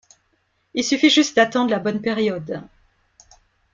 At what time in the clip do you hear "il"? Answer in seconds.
0.73-0.83